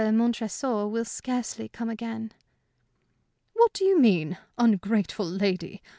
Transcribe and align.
Montresor 0.11 0.87
will 0.87 1.05
scarcely 1.05 1.69
come 1.69 1.87
again." 1.87 2.31
"What 3.53 3.71
do 3.71 3.85
you 3.85 3.99
mean? 3.99 4.39
Ungrateful 4.57 5.27
lady! 5.27 5.83